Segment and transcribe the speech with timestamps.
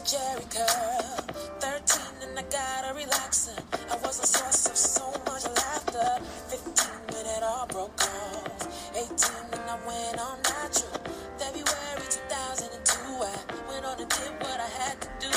[0.00, 1.34] a Jheri curl.
[1.60, 3.58] 13 and I got a relaxer.
[3.90, 6.24] I was a source of so much laughter.
[6.48, 8.94] 15 when it all broke off.
[8.96, 9.10] 18
[9.52, 11.00] and I went on natural.
[11.38, 15.32] February 2002, I went on and did what I had to do.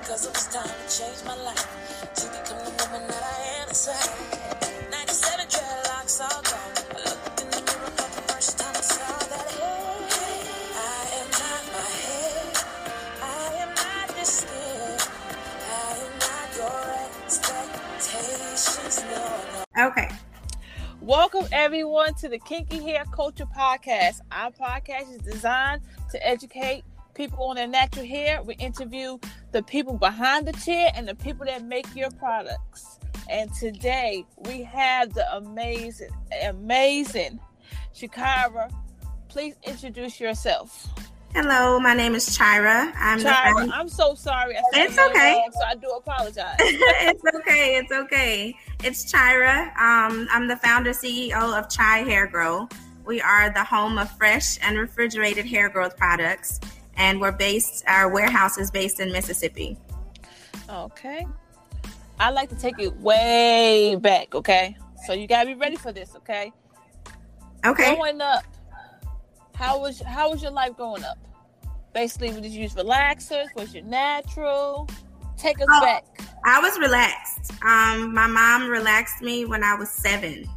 [0.00, 1.89] Because it was time to change my life.
[21.32, 24.20] Welcome everyone to the Kinky Hair Culture Podcast.
[24.32, 26.82] Our podcast is designed to educate
[27.14, 28.42] people on their natural hair.
[28.42, 29.18] We interview
[29.52, 32.98] the people behind the chair and the people that make your products.
[33.28, 36.10] And today we have the amazing,
[36.42, 37.38] amazing
[37.94, 38.72] Shakira.
[39.28, 40.88] Please introduce yourself.
[41.34, 42.92] Hello, my name is Chira.
[42.96, 44.56] I'm the Tyra, I'm so sorry.
[44.56, 45.34] I It's okay.
[45.34, 46.56] wrong, so I do apologize.
[46.58, 47.76] it's okay.
[47.76, 48.56] It's okay.
[48.82, 49.68] It's Chira.
[49.78, 52.68] Um, I'm the founder CEO of Chai Hair Grow.
[53.06, 56.58] We are the home of fresh and refrigerated hair growth products,
[56.96, 57.84] and we're based.
[57.86, 59.76] Our warehouse is based in Mississippi.
[60.68, 61.26] Okay.
[62.18, 64.76] I like to take it way back, okay?
[65.06, 66.52] So you gotta be ready for this, okay?
[67.64, 67.94] Okay.
[67.94, 68.44] Growing up,
[69.60, 71.18] how was how was your life growing up?
[71.92, 73.54] Basically, did you use relaxers?
[73.54, 74.88] Was you natural?
[75.36, 75.80] Take us Oh.
[75.82, 76.04] back.
[76.46, 77.52] I was relaxed.
[77.62, 80.48] Um, my mom relaxed me when I was seven.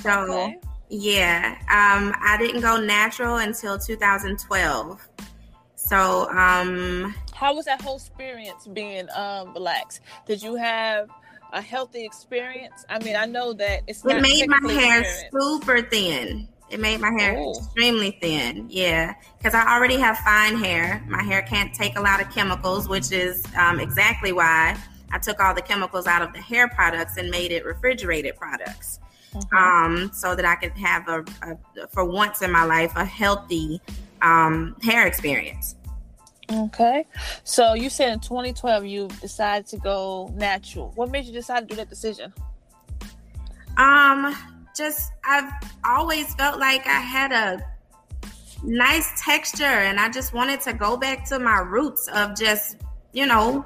[0.00, 0.56] So Okay.
[0.88, 5.08] yeah, um, I didn't go natural until 2012.
[5.74, 10.00] So um, How was that whole experience being um relaxed?
[10.26, 11.10] Did you have
[11.52, 12.86] a healthy experience?
[12.88, 15.34] I mean, I know that it's it made my hair experience.
[15.38, 16.48] super thin.
[16.68, 17.56] It made my hair Oh.
[17.58, 18.66] extremely thin.
[18.68, 21.02] Yeah, because I already have fine hair.
[21.06, 24.76] My hair can't take a lot of chemicals, which is um, exactly why
[25.12, 28.98] I took all the chemicals out of the hair products and made it refrigerated products.
[29.34, 29.52] Mhm.
[29.52, 33.82] um, so that I could have a, a for once in my life a healthy
[34.22, 35.74] um, hair experience.
[36.50, 37.04] Okay.
[37.44, 40.92] So you said in 2012 you decided to go natural.
[40.94, 42.32] What made you decide to do that decision?
[43.76, 44.34] Um,
[44.76, 45.50] just I've
[45.84, 47.64] always felt like I had a
[48.62, 52.76] nice texture, and I just wanted to go back to my roots of just
[53.12, 53.64] you know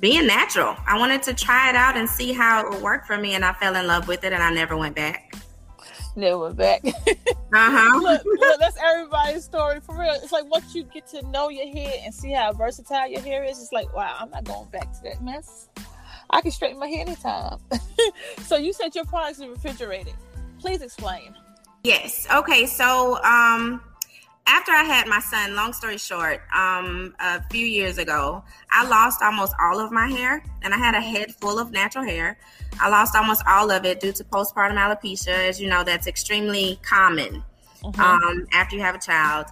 [0.00, 0.76] being natural.
[0.86, 3.44] I wanted to try it out and see how it would work for me, and
[3.44, 5.34] I fell in love with it, and I never went back.
[6.14, 6.84] Never went back.
[7.54, 8.00] Uh huh.
[8.00, 10.14] look, look, that's everybody's story for real.
[10.14, 13.44] It's like once you get to know your hair and see how versatile your hair
[13.44, 15.68] is, it's like, wow, I'm not going back to that mess.
[16.32, 17.58] I can straighten my hair anytime.
[18.44, 20.14] so you said your products are refrigerated.
[20.58, 21.34] Please explain.
[21.84, 22.26] Yes.
[22.32, 22.66] Okay.
[22.66, 23.82] So, um,
[24.46, 29.22] after I had my son, long story short, um, a few years ago, I lost
[29.22, 32.38] almost all of my hair, and I had a head full of natural hair.
[32.80, 35.48] I lost almost all of it due to postpartum alopecia.
[35.48, 37.44] As you know, that's extremely common
[37.84, 37.98] Mhm.
[38.00, 39.46] um, after you have a child.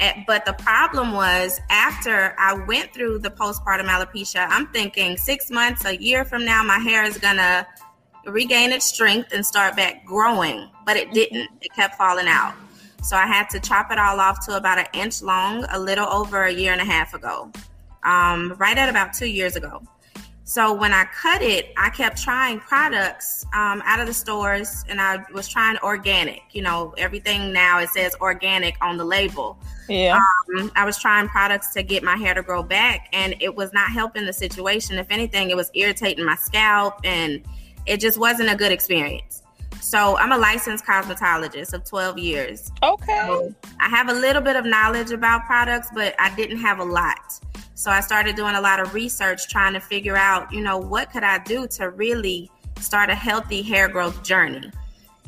[0.00, 5.50] Eh, But the problem was after I went through the postpartum alopecia, I'm thinking six
[5.50, 7.66] months, a year from now, my hair is gonna
[8.26, 10.68] regain its strength and start back growing.
[10.84, 11.48] But it didn't.
[11.62, 12.54] It kept falling out.
[13.02, 16.08] So I had to chop it all off to about an inch long, a little
[16.08, 17.50] over a year and a half ago,
[18.04, 19.82] um, right at about two years ago.
[20.48, 25.00] So when I cut it, I kept trying products um, out of the stores, and
[25.00, 26.42] I was trying organic.
[26.52, 29.58] You know, everything now it says organic on the label.
[29.88, 30.20] yeah.
[30.56, 33.72] Um, I was trying products to get my hair to grow back, and it was
[33.72, 34.98] not helping the situation.
[34.98, 37.42] If anything, it was irritating my scalp, and
[37.84, 39.42] it just wasn't a good experience.
[39.80, 42.70] So I'm a licensed cosmetologist of 12 years.
[42.84, 43.22] okay.
[43.26, 46.84] So I have a little bit of knowledge about products, but I didn't have a
[46.84, 47.40] lot.
[47.76, 51.12] So I started doing a lot of research trying to figure out, you know, what
[51.12, 52.50] could I do to really
[52.80, 54.70] start a healthy hair growth journey.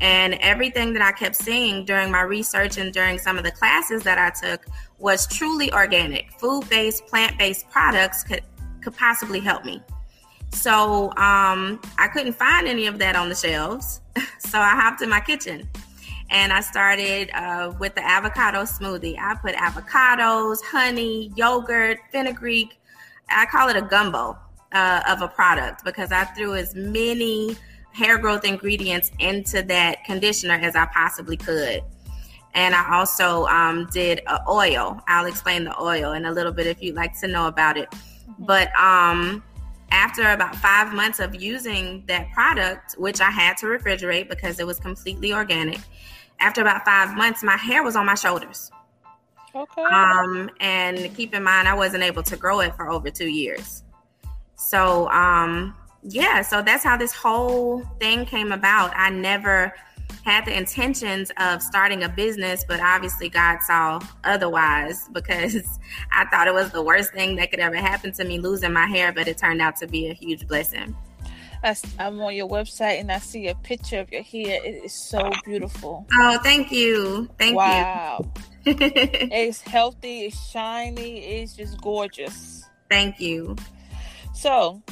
[0.01, 4.03] And everything that I kept seeing during my research and during some of the classes
[4.05, 4.65] that I took
[4.99, 6.33] was truly organic.
[6.41, 8.43] Food-based, plant-based products could
[8.81, 9.83] could possibly help me.
[10.53, 14.01] So um, I couldn't find any of that on the shelves.
[14.39, 15.69] so I hopped in my kitchen
[16.31, 19.19] and I started uh, with the avocado smoothie.
[19.19, 22.79] I put avocados, honey, yogurt, fenugreek.
[23.31, 24.39] I call it a gumbo
[24.73, 27.57] uh, of a product because I threw as many
[27.93, 31.83] hair growth ingredients into that conditioner as I possibly could.
[32.55, 35.01] And I also um, did a oil.
[35.07, 37.89] I'll explain the oil in a little bit if you'd like to know about it.
[38.39, 39.43] But um,
[39.91, 44.67] after about five months of using that product, which I had to refrigerate because it
[44.67, 45.79] was completely organic,
[46.41, 48.71] after about five months, my hair was on my shoulders.
[49.55, 49.83] Okay.
[49.83, 53.83] Um, and keep in mind, I wasn't able to grow it for over two years.
[54.57, 58.93] So, um, yeah, so that's how this whole thing came about.
[58.95, 59.73] I never
[60.25, 65.79] had the intentions of starting a business, but obviously God saw otherwise because
[66.13, 68.87] I thought it was the worst thing that could ever happen to me losing my
[68.87, 70.95] hair, but it turned out to be a huge blessing.
[71.63, 74.65] I'm on your website and I see a picture of your hair.
[74.65, 76.07] It is so beautiful.
[76.13, 77.29] Oh, thank you.
[77.39, 78.19] Thank wow.
[78.19, 78.25] you.
[78.25, 78.33] Wow.
[78.67, 82.65] it's healthy, it's shiny, it's just gorgeous.
[82.91, 83.57] Thank you.
[84.35, 84.83] So,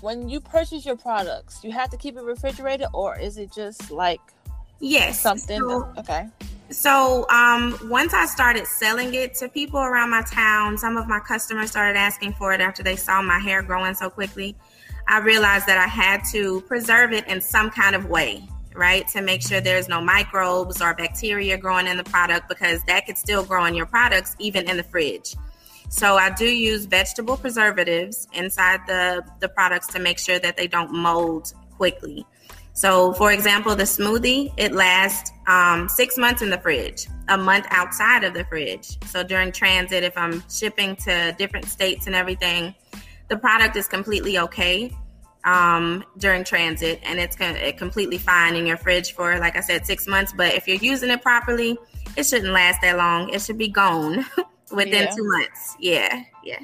[0.00, 3.90] when you purchase your products, you have to keep it refrigerated, or is it just
[3.90, 4.20] like
[4.78, 5.58] yes something?
[5.58, 6.28] So, that, okay.
[6.70, 11.18] So um, once I started selling it to people around my town, some of my
[11.18, 14.54] customers started asking for it after they saw my hair growing so quickly.
[15.10, 19.08] I realized that I had to preserve it in some kind of way, right?
[19.08, 23.16] To make sure there's no microbes or bacteria growing in the product because that could
[23.16, 25.34] still grow in your products even in the fridge.
[25.88, 30.66] So I do use vegetable preservatives inside the, the products to make sure that they
[30.66, 32.26] don't mold quickly.
[32.74, 37.66] So, for example, the smoothie, it lasts um, six months in the fridge, a month
[37.70, 39.02] outside of the fridge.
[39.06, 42.74] So, during transit, if I'm shipping to different states and everything,
[43.28, 44.92] the product is completely okay
[45.44, 47.36] um, during transit and it's
[47.76, 50.32] completely fine in your fridge for, like I said, six months.
[50.36, 51.78] But if you're using it properly,
[52.16, 53.30] it shouldn't last that long.
[53.30, 54.26] It should be gone
[54.72, 55.14] within yeah.
[55.14, 55.76] two months.
[55.78, 56.60] Yeah, yeah.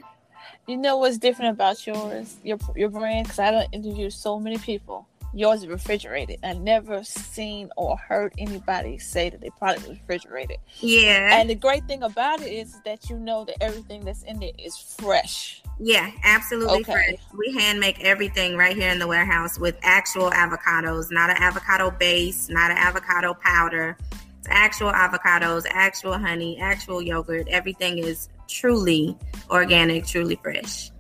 [0.66, 3.26] You know what's different about yours, your your brand?
[3.26, 6.38] Because I don't interview so many people yours is refrigerated.
[6.42, 10.58] I never seen or heard anybody say that their product is refrigerated.
[10.80, 11.38] Yeah.
[11.38, 14.52] And the great thing about it is that you know that everything that's in there
[14.58, 15.62] is fresh.
[15.80, 16.92] Yeah, absolutely okay.
[16.92, 17.14] fresh.
[17.36, 21.90] We hand make everything right here in the warehouse with actual avocados, not an avocado
[21.90, 23.98] base, not an avocado powder.
[24.38, 27.48] It's actual avocados, actual honey, actual yogurt.
[27.48, 29.16] Everything is truly
[29.50, 30.92] organic, truly fresh.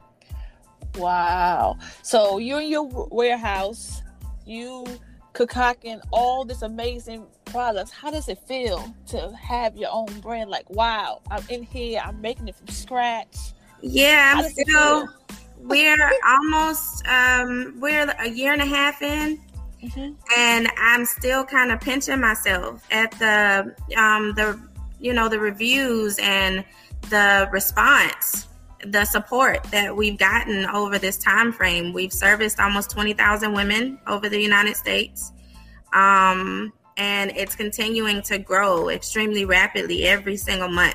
[0.96, 1.78] Wow.
[2.02, 4.02] So you're in your warehouse
[4.46, 4.86] you
[5.32, 7.90] concocting all this amazing products.
[7.90, 10.48] How does it feel to have your own brand?
[10.50, 13.36] Like, wow, I'm in here, I'm making it from scratch.
[13.80, 15.08] Yeah, I'm still.
[15.58, 19.40] We're almost um, we're a year and a half in,
[19.82, 20.12] mm-hmm.
[20.36, 24.60] and I'm still kind of pinching myself at the um, the
[25.00, 26.64] you know the reviews and
[27.08, 28.46] the response
[28.86, 31.92] the support that we've gotten over this time frame.
[31.92, 35.32] We've serviced almost 20,000 women over the United States.
[35.92, 40.94] Um, and it's continuing to grow extremely rapidly every single month.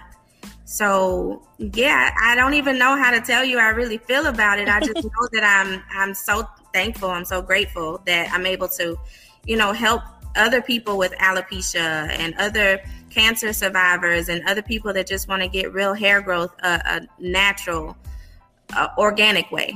[0.66, 4.70] So yeah, I don't even know how to tell you I really feel about it.
[4.70, 8.98] I just know that I'm I'm so thankful, I'm so grateful that I'm able to,
[9.46, 10.04] you know, help
[10.36, 12.80] other people with alopecia and other
[13.20, 17.08] cancer survivors and other people that just want to get real hair growth a, a
[17.20, 17.98] natural,
[18.76, 19.74] uh, organic way.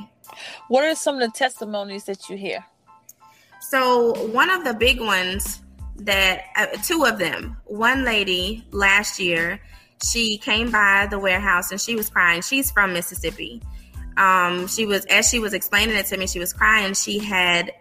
[0.68, 2.66] What are some of the testimonies that you hear?
[3.62, 5.62] So, one of the big ones
[5.98, 9.60] that uh, two of them, one lady last year,
[10.04, 12.42] she came by the warehouse and she was crying.
[12.42, 13.62] She's from Mississippi.
[14.18, 16.94] Um, she was, as she was explaining it to me, she was crying.
[16.94, 17.72] She had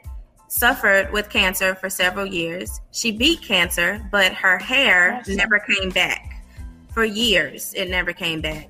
[0.53, 2.81] suffered with cancer for several years.
[2.91, 6.45] She beat cancer, but her hair never came back.
[6.93, 8.69] For years, it never came back.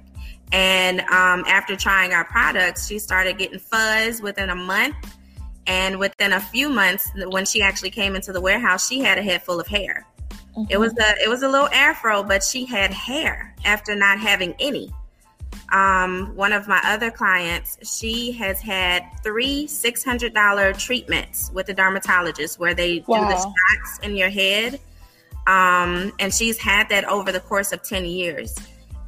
[0.52, 4.94] And um, after trying our products, she started getting fuzz within a month.
[5.66, 9.22] And within a few months, when she actually came into the warehouse, she had a
[9.22, 10.06] head full of hair.
[10.56, 10.64] Mm-hmm.
[10.70, 14.54] It was a it was a little afro, but she had hair after not having
[14.60, 14.92] any.
[15.72, 22.58] Um, one of my other clients, she has had three $600 treatments with a dermatologist
[22.58, 23.20] where they wow.
[23.20, 24.80] do the shots in your head.
[25.46, 28.54] Um, and she's had that over the course of 10 years.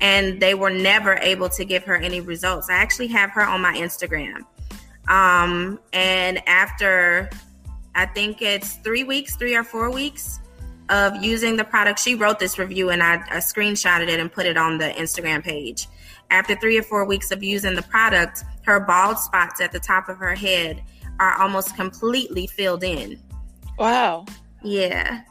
[0.00, 2.68] And they were never able to give her any results.
[2.70, 4.40] I actually have her on my Instagram.
[5.06, 7.28] Um, and after,
[7.94, 10.40] I think it's three weeks, three or four weeks
[10.88, 14.46] of using the product, she wrote this review and I, I screenshotted it and put
[14.46, 15.88] it on the Instagram page
[16.30, 20.08] after three or four weeks of using the product, her bald spots at the top
[20.08, 20.82] of her head
[21.20, 23.20] are almost completely filled in.
[23.78, 24.26] Wow.
[24.62, 25.22] Yeah.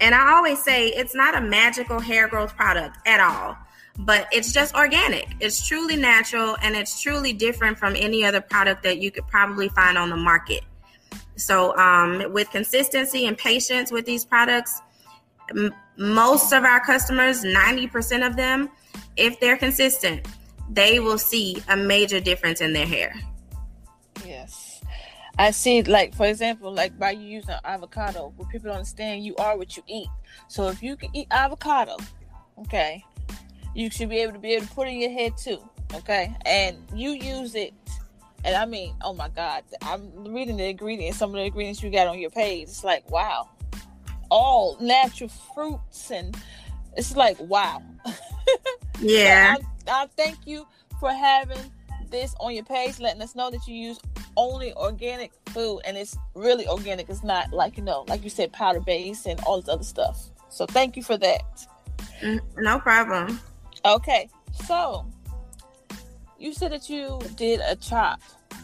[0.00, 3.56] And I always say it's not a magical hair growth product at all,
[3.98, 5.28] but it's just organic.
[5.40, 9.68] It's truly natural and it's truly different from any other product that you could probably
[9.70, 10.62] find on the market.
[11.36, 14.80] So, um, with consistency and patience with these products,
[15.50, 18.68] m- most of our customers, 90% of them,
[19.16, 20.26] if they're consistent,
[20.70, 23.14] they will see a major difference in their hair.
[24.24, 24.82] Yes.
[25.38, 29.34] I see, like, for example, like by you using avocado, what people don't understand, you
[29.36, 30.08] are what you eat.
[30.48, 31.96] So if you can eat avocado
[32.58, 33.04] okay,
[33.74, 35.58] you should be able to be able to put in your head too.
[35.94, 37.72] Okay, and you use it.
[38.44, 41.90] And I mean, oh my God, I'm reading the ingredients, some of the ingredients you
[41.90, 42.64] got on your page.
[42.64, 43.48] It's like, wow,
[44.30, 46.36] all natural fruits, and
[46.96, 47.82] it's like, wow.
[49.00, 49.56] Yeah.
[49.88, 50.66] I, I thank you
[51.00, 51.58] for having
[52.10, 53.98] this on your page, letting us know that you use
[54.36, 57.08] only organic food and it's really organic.
[57.08, 60.30] It's not like, you know, like you said, powder base and all this other stuff.
[60.48, 61.66] So thank you for that.
[62.22, 63.40] Mm, No problem.
[63.84, 64.30] Okay,
[64.64, 65.04] so
[66.38, 68.20] you said that you did a chop.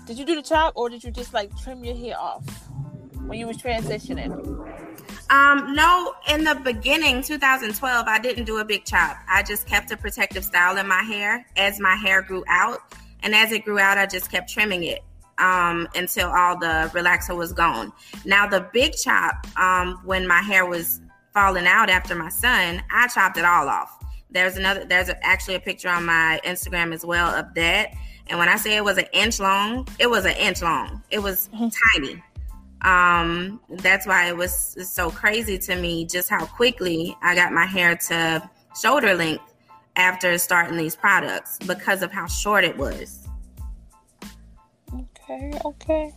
[0.06, 2.44] Did you do the chop or did you just like trim your hair off
[3.26, 4.30] when you was transitioning?
[5.30, 9.16] Um, no, in the beginning, 2012, I didn't do a big chop.
[9.28, 12.80] I just kept a protective style in my hair as my hair grew out.
[13.22, 15.04] And as it grew out, I just kept trimming it
[15.38, 17.92] um, until all the relaxer was gone.
[18.24, 21.00] Now, the big chop, um, when my hair was
[21.32, 23.96] falling out after my son, I chopped it all off.
[24.32, 27.94] There's another, there's a, actually a picture on my Instagram as well of that.
[28.26, 31.02] And when I say it was an inch long, it was an inch long.
[31.10, 31.48] It was
[31.94, 32.20] tiny
[32.82, 37.66] um that's why it was so crazy to me just how quickly i got my
[37.66, 38.42] hair to
[38.80, 39.44] shoulder length
[39.96, 43.26] after starting these products because of how short it was
[45.32, 46.12] Okay, okay.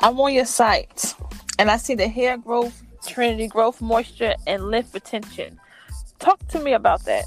[0.00, 1.14] I'm on your site
[1.58, 5.60] and I see the hair growth, Trinity growth, moisture, and lift retention.
[6.18, 7.26] Talk to me about that.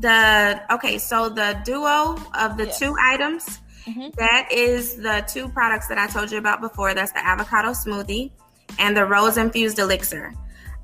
[0.00, 2.78] the okay so the duo of the Yes.
[2.78, 4.14] two items Mhm.
[4.16, 6.94] that is the two products that i told you about before.
[6.94, 8.30] That's the avocado smoothie
[8.78, 10.34] and the rose infused elixir.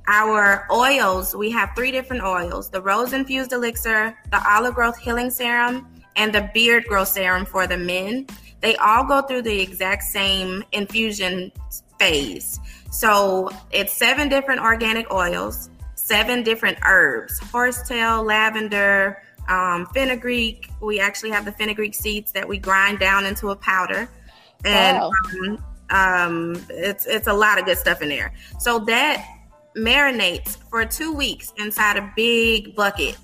[0.08, 2.70] Our oils we have three different oils.
[2.70, 5.86] The rose infused elixir the olive growth healing serum
[6.16, 8.26] and the beard growth serum for the men.
[8.60, 11.52] They all go through the exact same infusion
[11.98, 12.58] phase.
[12.90, 15.70] So it's seven different organic oils
[16.06, 22.58] seven different herbs horsetail lavender um, fenugreek we actually have the fenugreek seeds that we
[22.58, 24.08] grind down into a powder.
[24.64, 25.12] And Wow.
[25.40, 28.32] um, um, it's it's a lot of good stuff in there.
[28.58, 29.24] So that
[29.76, 33.16] marinates for two weeks inside a big bucket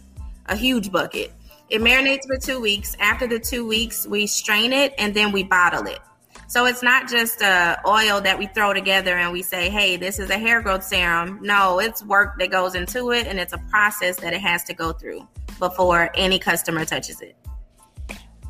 [0.47, 1.33] a huge bucket.
[1.71, 2.97] It marinates for two weeks.
[3.01, 6.01] After the two weeks we strain it and then we bottle it.
[6.49, 10.19] So it's not just a oil that we throw together and we say, "Hey, this
[10.19, 13.59] is a hair growth serum." No, it's work that goes into it, and it's a
[13.71, 15.27] process that it has to go through
[15.63, 17.37] before any customer touches it.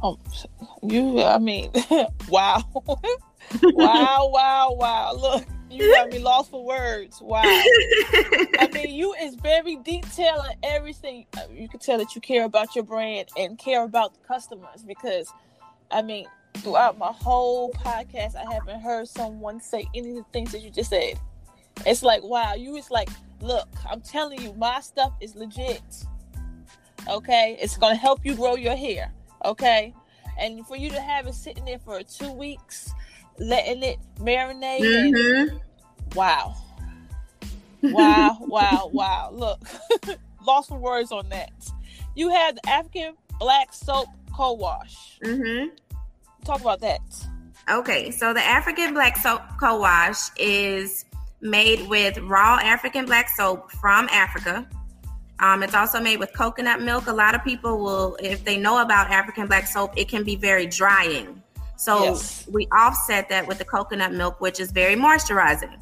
[0.02, 0.18] Oh,
[0.82, 1.70] you, I mean,
[2.28, 2.64] wow.
[3.62, 5.12] wow, wow, wow.
[5.12, 7.20] Look, you got me lost for words.
[7.20, 7.42] Wow.
[7.44, 11.26] I mean, you is very detailed in everything.
[11.36, 14.82] Uh, You can tell that you care about your brand and care about the customers
[14.82, 15.30] because,
[15.90, 20.52] I mean, throughout my whole podcast, I haven't heard someone say any of the things
[20.52, 21.20] that you just said.
[21.84, 23.10] It's like, wow, you is like,
[23.42, 25.82] look, I'm telling you, my stuff is legit.
[27.08, 29.12] Okay, it's gonna help you grow your hair.
[29.44, 29.94] Okay,
[30.38, 32.92] and for you to have it sitting there for two weeks,
[33.38, 35.60] letting it marinate, and Mhm.
[36.14, 36.54] wow,
[37.82, 39.30] wow, wow, wow.
[39.32, 39.60] Look,
[40.46, 41.52] lost for words on that.
[42.14, 45.18] You had the African black soap co-wash.
[45.24, 45.74] Mm-hmm.
[46.44, 47.00] Talk about that.
[47.70, 51.04] Okay, so the African black soap co-wash is
[51.40, 54.66] made with raw African black soap from Africa.
[55.38, 57.06] Um, it's also made with coconut milk.
[57.06, 60.36] A lot of people will, if they know about African black soap, it can be
[60.36, 61.42] very drying.
[61.76, 62.46] So Yes.
[62.52, 65.76] we offset that with the coconut milk, which is very moisturizing,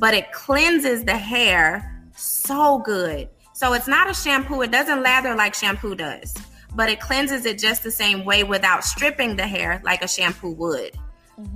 [0.00, 3.28] but it cleanses the hair so good.
[3.52, 4.62] So it's not a shampoo.
[4.62, 6.34] It doesn't lather like shampoo does,
[6.74, 10.50] but it cleanses it just the same way without stripping the hair like a shampoo
[10.50, 10.90] would.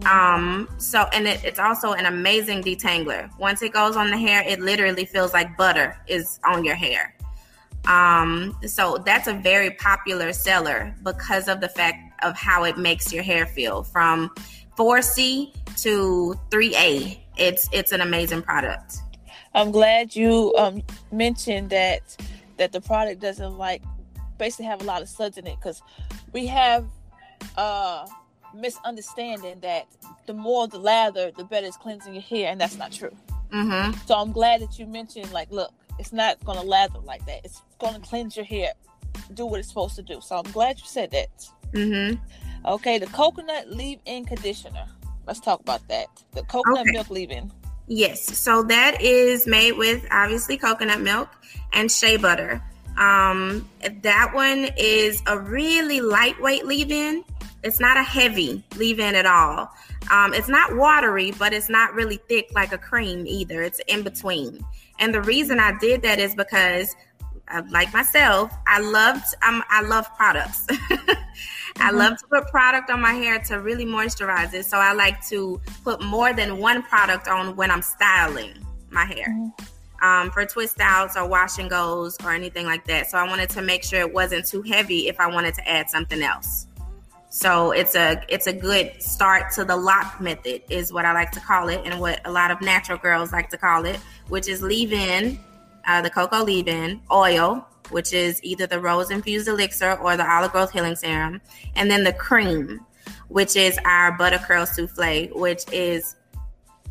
[0.07, 3.31] Um, so and it, it's also an amazing detangler.
[3.39, 7.15] Once it goes on the hair, it literally feels like butter is on your hair.
[7.87, 13.13] Um, so that's a very popular seller because of the fact of how it makes
[13.13, 14.31] your hair feel from
[14.77, 17.19] 4C to 3A.
[17.37, 18.97] It's it's an amazing product.
[19.55, 20.83] I'm glad you um
[21.13, 22.03] mentioned that
[22.59, 23.83] that the product doesn't like
[24.39, 25.83] basically have a lot of suds in it because
[26.33, 26.87] we have
[27.57, 28.07] uh
[28.55, 29.87] misunderstanding that
[30.27, 33.15] the more the lather, the better it's cleansing your hair, and that's not true.
[33.53, 33.99] Mm-hmm.
[34.07, 37.41] So I'm glad that you mentioned like, look, it's not gonna lather like that.
[37.45, 38.73] It's gonna cleanse your hair,
[39.35, 40.21] do what it's supposed to do.
[40.21, 41.29] So I'm glad you said that.
[41.73, 42.19] Mm-hmm.
[42.67, 44.87] Okay, the coconut leave-in conditioner.
[45.27, 46.07] Let's talk about that.
[46.33, 46.93] The coconut Okay.
[46.93, 47.53] milk leave-in.
[47.87, 51.29] Yes, so that is made with obviously coconut milk
[51.73, 52.63] and shea butter.
[52.99, 53.69] Um,
[54.03, 57.25] that one is a really lightweight leave-in.
[57.63, 59.71] It's not a heavy leave-in at all.
[60.11, 63.63] Um, it's not watery, but it's not really thick like a cream either.
[63.63, 64.65] It's in between,
[64.99, 66.95] And the reason I did that is because,
[67.51, 70.67] uh, like myself, I loved um, I love products.
[71.81, 71.97] I Mhm.
[71.97, 74.65] love to put product on my hair to really moisturize it.
[74.67, 78.55] So I like to put more than one product on when I'm styling
[78.91, 79.29] my hair.
[79.29, 79.53] Mhm.
[80.01, 83.11] Um, for twist outs or wash and goes or anything like that.
[83.11, 85.91] So I wanted to make sure it wasn't too heavy if I wanted to add
[85.91, 86.67] something else.
[87.31, 91.31] So it's a it's a good start to the LOC method is what I like
[91.33, 93.97] to call it, and what a lot of natural girls like to call it,
[94.29, 95.39] which is leave-in,
[95.87, 100.53] uh, the cocoa leave-in oil, which is either the rose infused elixir or the olive
[100.53, 101.41] growth healing serum,
[101.77, 102.81] and then the cream,
[103.29, 106.17] which is our butter curl souffle, which is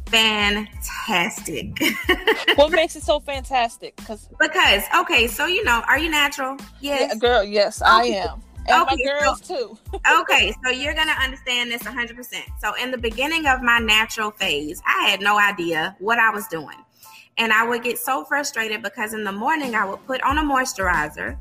[0.07, 1.79] fantastic.
[2.55, 3.95] What makes it so fantastic?
[3.97, 6.57] Because because okay, so you know, are you natural?
[6.79, 7.09] Yes.
[7.09, 9.77] yeah, girl, yes, I am, and Okay, my girls too.
[10.21, 12.43] okay, so you're gonna understand this 100%.
[12.59, 16.47] So, in the beginning of my natural phase, I had no idea what I was
[16.47, 16.77] doing.
[17.37, 20.41] And I would get so frustrated because in the morning I would put on a
[20.41, 21.37] moisturizer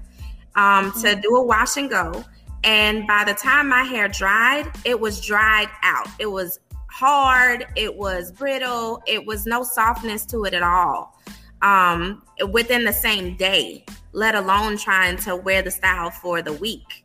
[0.54, 2.24] um, to do a wash and go.
[2.64, 6.08] And by the time my hair dried, it was dried out.
[6.18, 11.16] It was hard, it was brittle, it was no softness to it at all
[11.62, 17.04] um, within the same day, let alone trying to wear the style for the week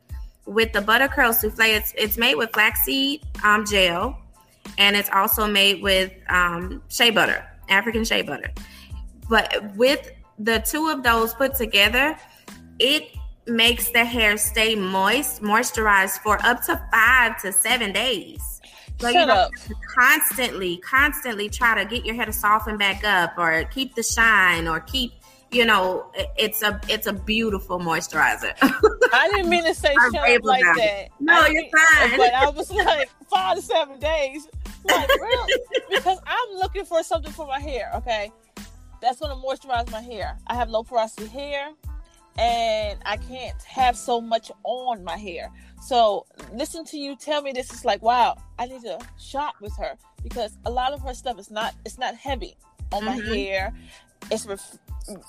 [0.52, 4.18] with the butter curl souffle, it's it's made with flaxseed um, gel,
[4.78, 8.52] and it's also made with um, shea butter, African shea butter.
[9.30, 12.18] But with the two of those put together,
[12.80, 13.16] it
[13.48, 18.62] makes the hair stay moist, moisturized for up to five to seven days.
[19.00, 19.52] So you Shut don't up.
[19.58, 23.96] have to constantly, constantly try to get your hair to soften back up, or keep
[23.96, 25.14] the shine, or keep
[25.52, 28.54] you know, it's a it's a beautiful moisturizer.
[29.14, 31.08] I didn't mean to say I'm shut up able like that.
[31.20, 32.18] No, I you're fine.
[32.18, 34.48] But I was like five to seven days.
[34.86, 35.54] Like really?
[35.90, 37.92] because I'm looking for something for my hair.
[37.96, 38.32] Okay,
[39.02, 40.38] that's gonna moisturize my hair.
[40.48, 41.70] I have low porosity hair,
[42.38, 45.52] and I can't have so much on my hair.
[45.86, 48.38] So listen to you tell me this is like wow.
[48.58, 51.98] I need to shop with her because a lot of her stuff is not it's
[51.98, 52.56] not heavy
[52.94, 53.36] on my Mhm.
[53.36, 53.74] hair.
[54.32, 54.78] It's ref-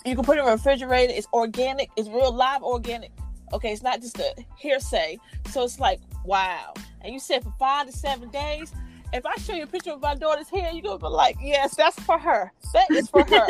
[0.04, 1.12] you can put it in a refrigerator.
[1.14, 1.90] It's organic.
[1.96, 3.11] It's real live organic.
[3.52, 5.18] Okay, it's not just a hearsay.
[5.50, 6.72] So it's like, wow.
[7.02, 8.72] And you said for five to seven days.
[9.14, 11.76] If I show you a picture of my daughter's hair, you're gonna be like, yes,
[11.76, 12.50] that's for her.
[12.72, 13.46] That is for her.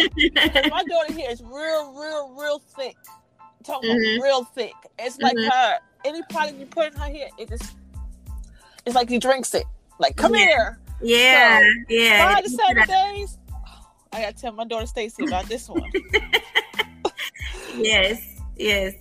[0.70, 2.96] my daughter's hair is real, real, real thick.
[3.40, 4.16] I'm talking Mhm.
[4.16, 4.72] about real thick.
[4.98, 5.48] It's like Mhm.
[5.52, 5.78] her.
[6.04, 7.76] Any product you put in her hair, it just
[8.84, 9.64] it's like he drinks it.
[10.00, 10.40] Like, come Yeah.
[10.46, 10.78] here.
[11.00, 12.34] yeah, yeah.
[12.34, 13.38] Five to seven days.
[14.12, 15.90] I gotta tell my daughter Stacy about this one.
[17.76, 18.94] Yes, yes.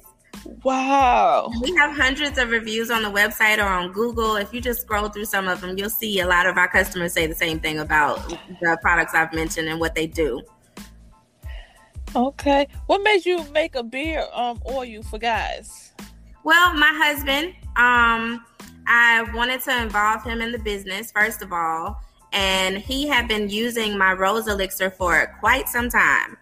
[0.63, 1.51] wow.
[1.61, 4.37] We have hundreds of reviews on the website or on Google.
[4.37, 7.13] If you just scroll through some of them, you'll see a lot of our customers
[7.13, 8.29] say the same thing about
[8.61, 10.41] the products I've mentioned and what they do.
[12.15, 12.67] Okay.
[12.87, 15.93] What made you make a beer um oil for guys?
[16.43, 18.45] Well, my husband, um,
[18.87, 23.49] I wanted to involve him in the business, first of all, and he had been
[23.49, 26.37] using my rose elixir for quite some time.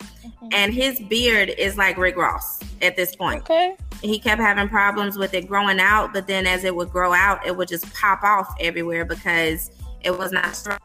[0.52, 3.41] And his beard is like Rick Ross at this point.
[3.41, 3.75] Okay.
[4.02, 7.45] he kept having problems with it growing out, but then as it would grow out,
[7.45, 9.71] it would just pop off everywhere because
[10.02, 10.80] it was not strong.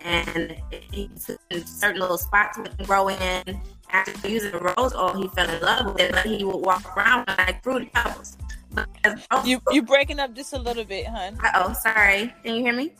[0.00, 3.60] And he, certain little spots would grow in.
[3.90, 6.96] After using the rose oil, he fell in love with it, but he would walk
[6.96, 8.36] around like fruity pebbles.
[9.44, 11.38] You you breaking up just a little bit, hun.
[11.42, 12.32] Uh oh, sorry.
[12.44, 12.92] Can you hear me?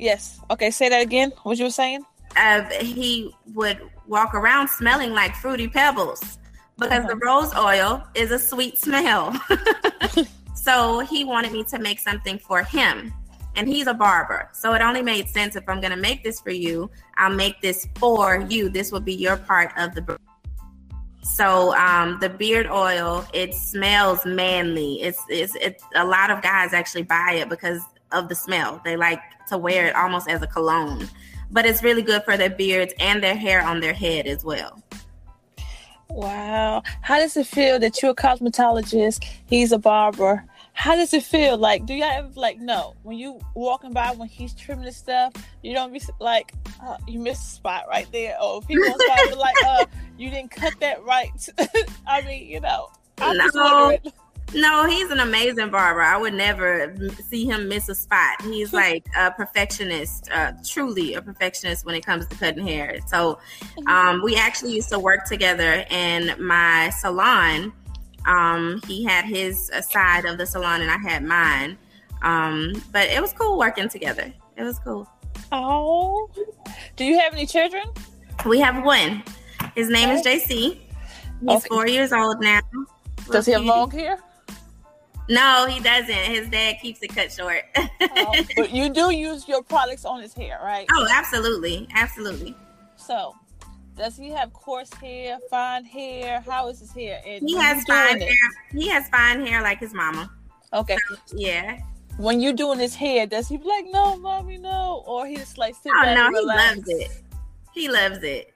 [0.00, 0.40] Yes.
[0.50, 1.32] Okay, say that again.
[1.42, 2.04] What you were saying?
[2.34, 6.38] Uh, he would walk around smelling like fruity pebbles
[6.78, 9.38] because the rose oil is a sweet smell.
[10.54, 13.12] so he wanted me to make something for him.
[13.56, 14.48] And he's a barber.
[14.52, 17.60] So it only made sense if I'm going to make this for you, I'll make
[17.60, 18.70] this for you.
[18.70, 20.18] This will be your part of the
[21.22, 25.02] so um, the beard oil, it smells manly.
[25.02, 28.80] It's, it's it's a lot of guys actually buy it because of the smell.
[28.84, 31.08] They like to wear it almost as a cologne.
[31.50, 34.82] But it's really good for their beards and their hair on their head as well.
[36.08, 36.82] Wow.
[37.02, 39.24] How does it feel that you're a cosmetologist?
[39.46, 40.44] He's a barber.
[40.72, 41.58] How does it feel?
[41.58, 45.32] Like, do y'all ever like no when you walking by when he's trimming the stuff?
[45.62, 49.54] You don't be like, uh, you missed a spot right there, or people be like,
[49.66, 49.84] uh,
[50.18, 51.30] you didn't cut that right.
[52.06, 53.98] I mean, you know, I'm just No.
[54.52, 56.02] No, he's an amazing barber.
[56.02, 56.94] I would never
[57.28, 58.42] see him miss a spot.
[58.42, 62.98] He's like a perfectionist, uh, truly a perfectionist when it comes to cutting hair.
[63.06, 63.38] So,
[63.86, 67.72] um, we actually used to work together in my salon.
[68.26, 71.78] Um, he had his uh, side of the salon and I had mine.
[72.22, 74.32] Um, but it was cool working together.
[74.56, 75.08] It was cool.
[75.52, 76.28] Oh,
[76.96, 77.84] do you have any children?
[78.44, 79.22] We have one.
[79.74, 80.48] His name is JC.
[80.48, 80.80] He's
[81.48, 81.68] Okay.
[81.68, 82.60] four years old now.
[83.30, 84.18] Does he have long hair?
[85.30, 86.08] No, he doesn't.
[86.10, 87.62] His dad keeps it cut short.
[87.76, 90.86] Oh, but you do use your products on his hair, right?
[90.92, 92.54] oh, absolutely, absolutely.
[92.96, 93.34] So,
[93.96, 96.42] does he have coarse hair, fine hair?
[96.46, 97.22] How is his hair?
[97.24, 98.36] And He has fine it- hair.
[98.72, 100.30] He has fine hair like his mama.
[100.72, 100.96] Okay.
[101.32, 101.78] Yeah.
[102.16, 105.56] When you're doing his hair, does he be like, "No, mommy, no," or he just
[105.58, 107.22] like sit Oh back no, and he loves it.
[107.72, 108.52] He loves it.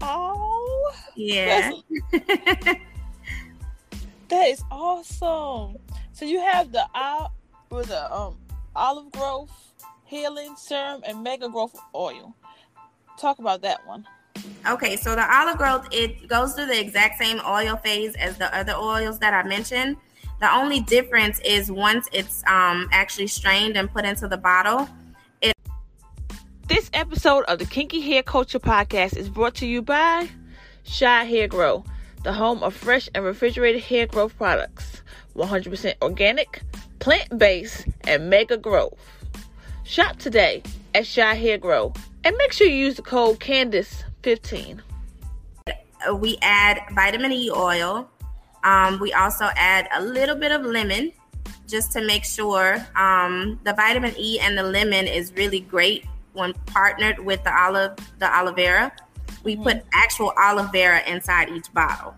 [0.00, 1.72] Oh, Yeah.
[4.28, 5.76] that is awesome.
[6.14, 7.32] So you have the ol-
[7.70, 8.38] with the um
[8.76, 9.50] olive growth
[10.04, 12.34] healing serum and mega growth oil.
[13.18, 14.06] Talk about that one.
[14.68, 18.54] Okay, so the olive growth it goes through the exact same oil phase as the
[18.56, 19.96] other oils that I mentioned.
[20.40, 24.88] The only difference is once it's um, actually strained and put into the bottle.
[25.40, 25.54] It-
[26.68, 30.28] this episode of the Kinky Hair Culture Podcast is brought to you by
[30.84, 31.84] Shy Hair Grow,
[32.22, 35.02] the home of fresh and refrigerated hair growth products.
[35.36, 36.62] 100% organic,
[36.98, 38.98] plant based, and mega growth.
[39.84, 40.62] Shop today
[40.94, 41.92] at Shy Hair Grow
[42.24, 44.80] and make sure you use the code Candice15.
[45.68, 48.08] uh, We add vitamin E oil.
[48.62, 51.12] Um, we also add a little bit of lemon
[51.68, 56.52] just to make sure um, the vitamin E and the lemon is really great when
[56.66, 58.92] partnered with the olive the aloe vera.
[59.42, 62.14] We put actual aloe vera inside each bottle.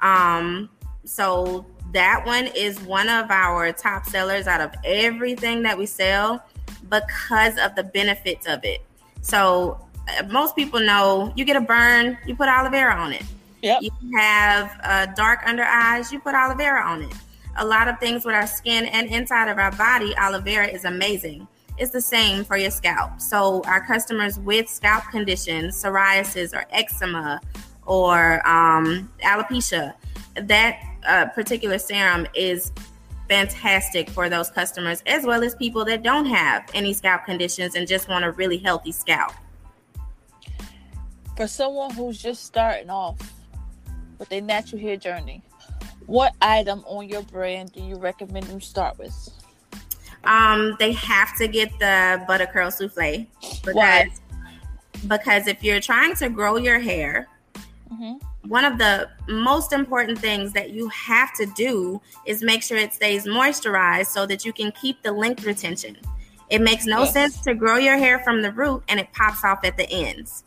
[0.00, 0.70] Um,
[1.04, 6.44] so that one is one of our top sellers out of everything that we sell
[6.88, 8.80] because of the benefits of it.
[9.22, 13.22] So uh, most people know you get a burn, you put aloe vera on it.
[13.62, 13.82] Yep.
[13.82, 17.12] You have uh, dark under eyes, you put aloe vera on it.
[17.56, 20.84] A lot of things with our skin and inside of our body, aloe vera is
[20.84, 21.46] amazing.
[21.76, 23.20] It's the same for your scalp.
[23.20, 27.40] So our customers with scalp conditions, psoriasis or eczema
[27.86, 29.94] or um, alopecia,
[30.34, 32.72] that uh, particular serum is
[33.28, 37.86] fantastic for those customers as well as people that don't have any scalp conditions and
[37.86, 39.32] just want a really healthy scalp.
[41.36, 43.18] For someone who's just starting off
[44.18, 45.42] with their natural hair journey,
[46.06, 49.14] what item on your brand do you recommend them start with?
[50.24, 54.10] Um, they have to get the butter curl souffle because Why?
[55.06, 57.28] because if you're trying to grow your hair,
[57.88, 58.14] hmm
[58.46, 62.94] one of the most important things that you have to do is make sure it
[62.94, 65.96] stays moisturized so that you can keep the length retention.
[66.48, 67.12] It makes no Yes.
[67.12, 70.44] sense to grow your hair from the root and it pops off at the ends.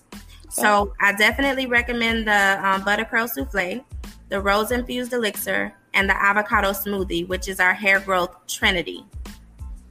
[0.49, 3.83] So I definitely recommend the um, butter curl souffle,
[4.29, 9.03] the rose infused elixir, and the avocado smoothie, which is our hair growth trinity.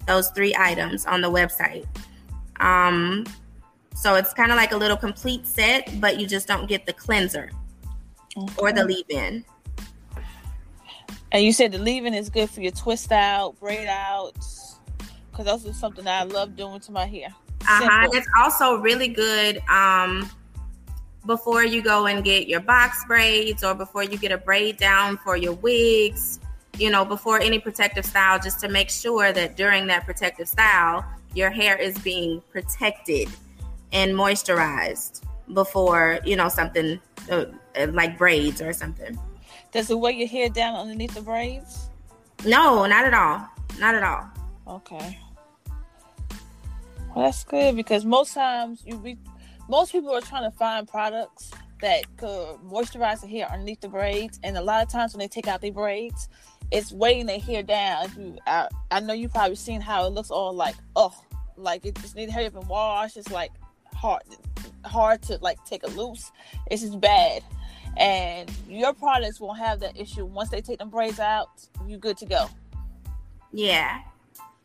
[0.07, 1.87] Those three items on the website.
[2.61, 3.25] Um,
[3.95, 6.93] so it's kind of like a little complete set, but you just don't get the
[6.93, 7.51] cleanser
[8.59, 9.45] or the leave in.
[11.33, 14.79] And you said the leave-in is good for your twist out, braid outs,
[15.31, 17.29] because those are something that I love doing to my hair.
[17.63, 18.09] Uh-huh.
[18.13, 20.31] It's also really good um,
[21.25, 25.17] before you go and get your box braids or before you get a braid down
[25.19, 26.39] for your wigs,
[26.79, 31.03] you know, before any protective style, just to make sure that during that protective style,
[31.35, 33.29] your hair is being protected
[33.93, 37.01] and moisturized before, you know, something
[37.31, 37.45] uh,
[37.77, 39.19] uh, like braids or something.
[39.73, 41.89] Does it weigh your hair down underneath the braids?
[42.45, 43.49] No, not at all.
[43.79, 44.31] Not at all.
[44.77, 45.19] Okay.
[47.15, 49.19] Well, that's good because most times you be,
[49.69, 51.51] most people are trying to find products
[51.81, 55.29] that could moisturize the hair underneath the braids, and a lot of times when they
[55.29, 56.29] take out their braids,
[56.71, 58.05] it's weighing their hair down.
[58.07, 61.15] If you, I, I know you probably seen how it looks all like, oh,
[61.57, 63.17] like it just need to hurry up and wash.
[63.17, 63.53] It's like
[64.03, 64.23] hard,
[64.85, 66.33] hard to like take it loose.
[66.71, 67.43] It's just bad.
[67.97, 71.49] And your products won't have that issue once they take them braids out.
[71.87, 72.49] You good to go.
[73.53, 74.01] Yeah.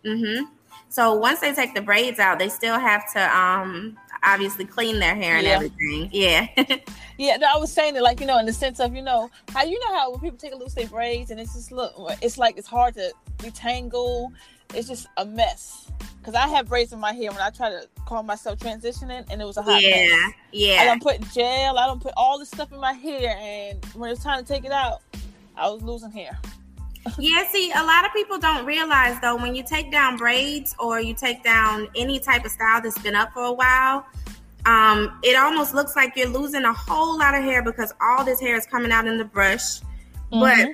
[0.03, 0.45] Mm-hmm.
[0.89, 5.13] So once they take the braids out, they still have to um obviously clean their
[5.15, 5.53] hair and Yeah.
[5.53, 6.09] everything.
[6.11, 6.47] Yeah.
[7.19, 9.31] Yeah, no, I was saying it like you know, in the sense of you know
[9.49, 11.91] how you know how when people take a loose their braids and it's just look,
[12.21, 14.31] it's like it's hard to detangle.
[14.75, 15.89] It's just a mess.
[16.27, 19.41] Cause I have braids in my hair when I try to call myself transitioning, and
[19.41, 19.91] it was a hot yeah.
[19.95, 20.11] mess.
[20.11, 20.83] I Yeah.
[20.83, 21.77] don't put gel.
[21.79, 24.65] I don't put all this stuff in my hair, and when it's time to take
[24.65, 24.99] it out,
[25.55, 26.37] I was losing hair.
[27.17, 30.99] Yeah, see, a lot of people don't realize though when you take down braids or
[30.99, 34.05] you take down any type of style that's been up for a while,
[34.65, 38.41] um, it almost looks like you're losing a whole lot of hair because all this
[38.41, 39.79] hair is coming out in the brush.
[40.29, 40.71] But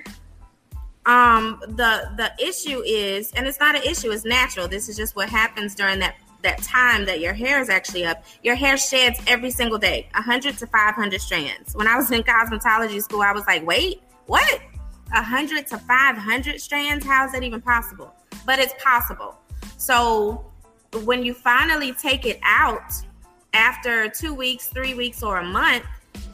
[1.06, 5.14] um the the issue is and it's not an issue it's natural this is just
[5.14, 9.18] what happens during that that time that your hair is actually up, your hair sheds
[9.26, 11.74] every single day, 100 to 500 strands.
[11.74, 14.60] When I was in cosmetology school, I was like, wait, what?
[15.10, 17.04] 100 to 500 strands?
[17.04, 18.14] How is that even possible?
[18.46, 19.36] But it's possible.
[19.76, 20.44] So
[21.02, 22.92] when you finally take it out
[23.52, 25.84] after two weeks, three weeks, or a month,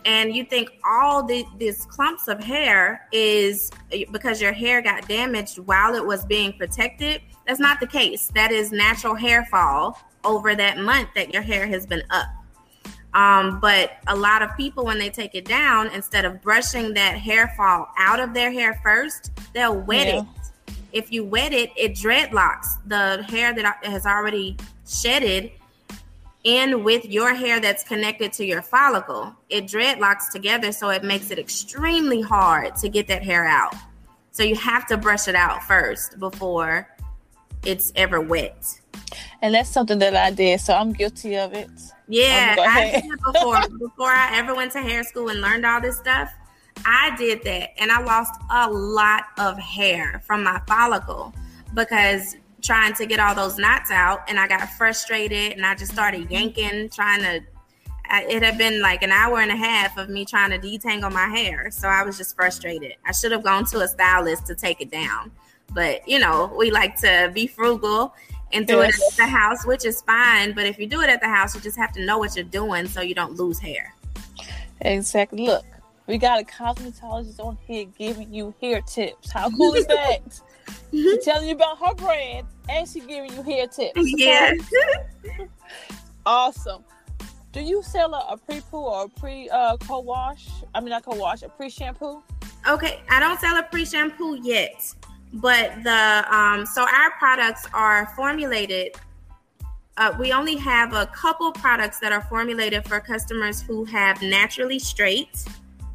[0.04, 3.70] and you think all the, these clumps of hair is
[4.12, 8.30] because your hair got damaged while it was being protected, that's not the case.
[8.34, 12.26] That is natural hair fall over that month that your hair has been up.
[13.12, 17.18] Um, but a lot of people, when they take it down, instead of brushing that
[17.18, 20.20] hair fall out of their hair first, they'll wet yeah.
[20.20, 20.26] it.
[20.92, 25.52] If you wet it, it dreadlocks the hair that has already shedded
[26.44, 29.34] in with your hair that's connected to your follicle.
[29.48, 33.74] It dreadlocks together, so it makes it extremely hard to get that hair out.
[34.30, 36.88] So you have to brush it out first before
[37.64, 38.80] it's ever wet.
[39.42, 41.70] And that's something that I did, so I'm guilty of it.
[42.08, 45.80] Yeah, I did it before before I ever went to hair school and learned all
[45.80, 46.30] this stuff.
[46.86, 51.34] I did that and I lost a lot of hair from my follicle
[51.74, 55.92] because trying to get all those knots out and I got frustrated and I just
[55.92, 56.32] started mm-hmm.
[56.32, 57.40] yanking, trying to.
[58.12, 61.28] It had been like an hour and a half of me trying to detangle my
[61.28, 61.70] hair.
[61.70, 62.94] So I was just frustrated.
[63.06, 65.30] I should have gone to a stylist to take it down.
[65.72, 68.12] But, you know, we like to be frugal
[68.52, 68.98] and do yes.
[68.98, 70.54] it at the house, which is fine.
[70.54, 72.44] But if you do it at the house, you just have to know what you're
[72.44, 73.94] doing so you don't lose hair.
[74.80, 75.46] Exactly.
[75.46, 75.64] Look,
[76.06, 79.30] we got a cosmetologist on here giving you hair tips.
[79.30, 80.40] How cool is that?
[80.90, 83.98] She's telling you about her brand and she's giving you hair tips.
[83.98, 84.14] Okay?
[84.16, 84.52] Yeah.
[86.26, 86.84] awesome.
[87.52, 90.48] Do you sell a, a pre-poo or a pre uh, co-wash?
[90.74, 92.22] I mean, not co-wash, a pre-shampoo.
[92.68, 94.94] Okay, I don't sell a pre-shampoo yet,
[95.34, 98.94] but the um, so our products are formulated.
[99.96, 104.78] Uh, we only have a couple products that are formulated for customers who have naturally
[104.78, 105.44] straight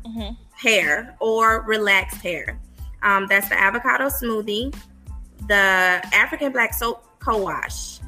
[0.06, 0.34] mm-hmm.
[0.56, 2.60] hair or relaxed hair.
[3.06, 4.76] Um, that's the avocado smoothie,
[5.48, 5.56] the
[6.12, 8.00] African black soap co-wash,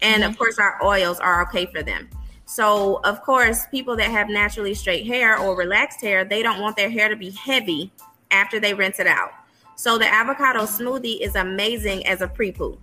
[0.00, 0.32] and mm-hmm.
[0.32, 2.08] of course our oils are okay for them.
[2.46, 6.74] So of course, people that have naturally straight hair or relaxed hair, they don't want
[6.76, 7.92] their hair to be heavy
[8.30, 9.32] after they rinse it out.
[9.76, 12.78] So the avocado smoothie is amazing as a pre-poo.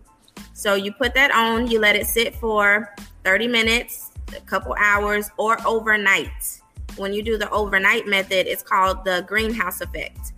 [0.54, 5.32] So you put that on, you let it sit for 30 minutes, a couple hours,
[5.38, 6.62] or overnight.
[6.98, 10.33] When you do the overnight method, it's called the greenhouse effect.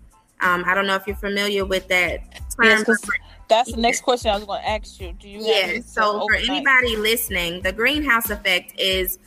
[0.46, 2.20] Um, I don't know if you're familiar with that
[2.56, 2.86] term.
[2.86, 3.02] Yes,
[3.48, 5.14] that's the next question I was going to ask you.
[5.14, 5.40] Do you?
[5.42, 5.80] Yeah.
[5.86, 9.20] So for anybody listening, the greenhouse effect is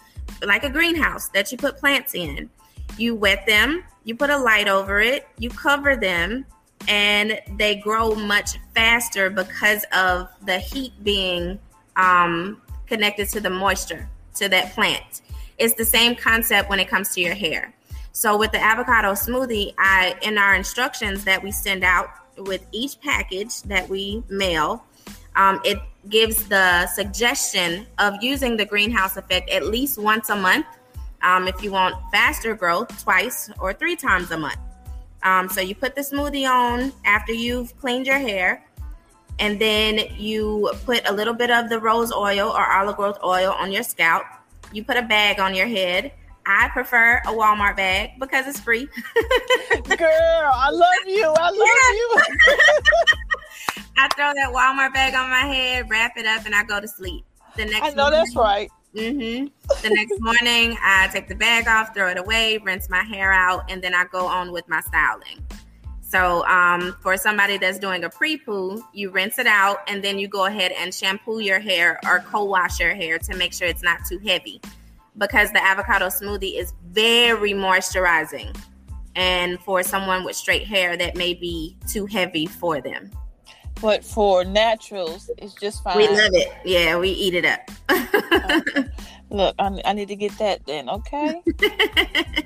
[0.43, 2.49] like a greenhouse that you put plants in.
[2.97, 6.47] You wet them, you put a light over it, you cover them,
[6.87, 11.59] and they grow much faster because of the heat being
[11.97, 15.23] um, connected to the moisture to that plant.
[15.59, 17.75] It's the same concept when it comes to your hair.
[18.19, 23.01] So with the avocado smoothie, I in our instructions that we send out with each
[23.01, 24.85] package that we mail,
[25.37, 25.79] um, it
[26.09, 30.67] gives the suggestion of using the greenhouse effect at least once a month.
[31.23, 34.59] Um, if you want faster growth, twice or three times a month.
[35.23, 38.67] Um, so you put the smoothie on after you've cleaned your hair,
[39.39, 43.53] and then you put a little bit of the rose oil or olive growth oil
[43.53, 44.25] on your scalp.
[44.73, 46.11] You put a bag on your head
[46.51, 48.87] I prefer a Walmart bag because it's free.
[49.99, 51.35] Girl, I love you.
[51.37, 52.17] I love you.
[53.99, 56.89] I throw that Walmart bag on my head, wrap it up, and I go to
[56.89, 57.23] sleep.
[57.57, 58.71] The next I know morning, that's right.
[58.95, 59.47] Mm-hmm.
[59.83, 63.71] The next morning, I take the bag off, throw it away, rinse my hair out,
[63.71, 65.45] and then I go on with my styling.
[66.01, 70.19] So, um, for somebody that's doing a pre poo, you rinse it out and then
[70.19, 73.69] you go ahead and shampoo your hair or co wash your hair to make sure
[73.69, 74.63] it's not too heavy
[75.19, 78.57] because the avocado smoothie is very moisturizing.
[79.17, 83.11] And for someone with straight hair, that may be too heavy for them.
[83.81, 85.97] But for naturals, it's just fine.
[85.97, 86.53] We love it.
[86.65, 87.71] Yeah, we eat it up.
[87.91, 88.89] okay.
[89.31, 91.43] Look, I, I need to get that then, okay?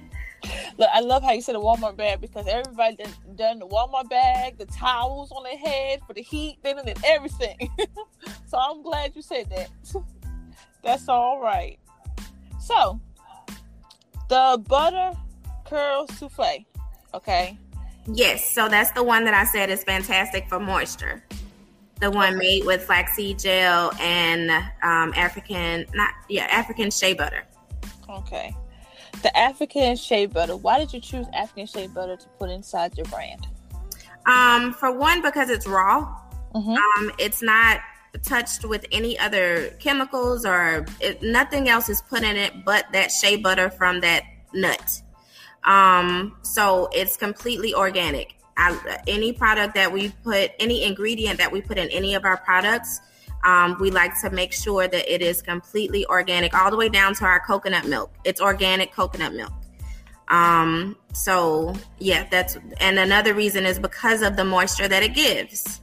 [0.78, 4.10] Look, I love how you said a Walmart bag because everybody done, done the Walmart
[4.10, 7.70] bag, the towels on their head for the heat, then and everything.
[8.46, 9.70] so I'm glad you said that.
[10.82, 11.78] That's all right.
[12.62, 13.00] So,
[14.28, 15.18] the butter
[15.64, 16.64] curl souffle,
[17.12, 17.58] okay?
[18.06, 21.24] Yes, so that's the one that I said is fantastic for moisture.
[22.00, 24.50] The one made with flaxseed gel and
[24.82, 27.44] um, African, not yeah, African shea butter.
[28.08, 28.54] Okay,
[29.22, 30.56] the African shea butter.
[30.56, 33.46] Why did you choose African shea butter to put inside your brand?
[34.26, 36.16] Um, for one, because it's raw.
[36.54, 36.70] Mm-hmm.
[36.70, 37.80] Um, it's not
[38.22, 43.10] touched with any other chemicals or it, nothing else is put in it but that
[43.10, 45.02] shea butter from that nut.
[45.64, 48.34] Um, so it's completely organic.
[48.56, 52.36] I, any product that we put, any ingredient that we put in any of our
[52.36, 53.00] products,
[53.44, 57.14] um, we like to make sure that it is completely organic, all the way down
[57.14, 58.12] to our coconut milk.
[58.24, 59.52] It's organic coconut milk.
[60.28, 65.80] Um, so yeah, that's and another reason is because of the moisture that it gives.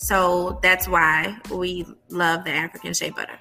[0.00, 3.38] So that's why we love the African shea butter.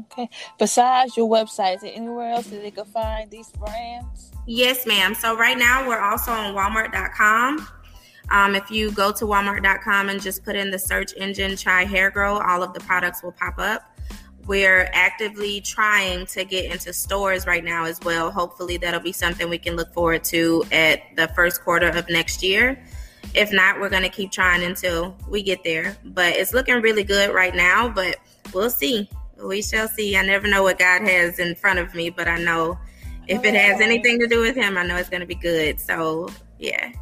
[0.00, 0.28] Okay.
[0.58, 4.32] Besides your website, is there anywhere else that they can find these brands?
[4.48, 5.14] Yes, ma'am.
[5.14, 7.68] So right now we're also on Walmart.com.
[8.30, 12.10] Um, if you go to Walmart.com and just put in the search engine Chy Hair
[12.10, 13.96] Grow, all of the products will pop up.
[14.46, 18.32] We're actively trying to get into stores right now as well.
[18.32, 22.42] Hopefully, that'll be something we can look forward to at the first quarter of next
[22.42, 22.84] year.
[23.34, 25.96] If not, we're going to keep trying until we get there.
[26.04, 28.16] But it's looking really good right now, but
[28.52, 29.08] we'll see.
[29.42, 30.16] We shall see.
[30.16, 32.78] I never know what God has in front of me, but I know
[33.28, 35.80] if it has anything to do with Him, I know it's going to be good.
[35.80, 36.28] So,
[36.58, 36.92] yeah.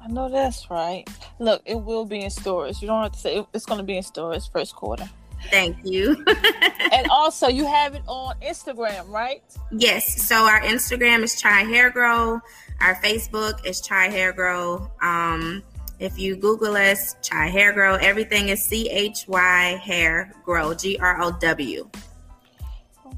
[0.00, 1.08] I know that's right.
[1.38, 2.80] Look, it will be in stores.
[2.80, 5.08] You don't have to say it's going to be in stores first quarter.
[5.50, 6.24] Thank you.
[6.92, 9.42] and also, you have it on Instagram, right?
[9.70, 10.22] Yes.
[10.22, 12.40] So our Instagram is Chy Hair Grow.
[12.80, 14.90] Our Facebook is Chy Hair Grow.
[15.02, 15.62] Um,
[15.98, 20.96] if you Google us, Chy Hair Grow, everything is C H Y Hair Grow, G
[20.98, 21.90] R O W.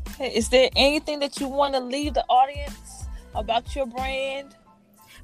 [0.09, 0.29] Okay.
[0.35, 4.57] Is there anything that you want to leave the audience about your brand?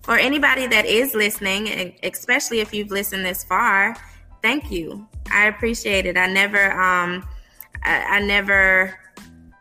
[0.02, 3.96] For anybody that is listening, especially if you've listened this far,
[4.42, 5.08] thank you.
[5.32, 6.16] I appreciate it.
[6.16, 7.26] I never, um,
[7.82, 8.94] I, I never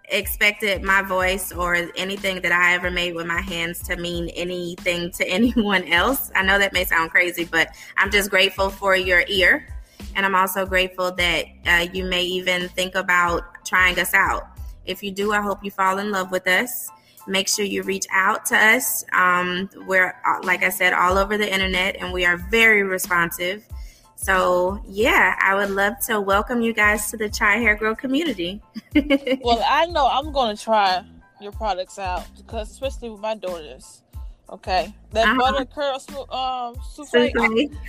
[0.09, 5.11] expected my voice or anything that I ever made with my hands to mean anything
[5.11, 6.31] to anyone else.
[6.35, 9.67] I know that may sound crazy, but I'm just grateful for your ear.
[10.15, 14.47] And I'm also grateful that uh, you may even think about trying us out.
[14.85, 16.89] If you do, I hope you fall in love with us.
[17.27, 19.03] Make sure you reach out to us.
[19.13, 23.65] Um, we're, uh, like I said, all over the internet and we are very responsive.
[24.15, 28.61] So, yeah, I would love to welcome you guys to the Chy Hair Grow community.
[29.41, 31.03] well, I know I'm going to try
[31.41, 34.01] your products out because, especially with my daughters.
[34.47, 35.37] Okay, that uh-huh.
[35.39, 35.95] butter curl
[36.31, 37.31] um souffle.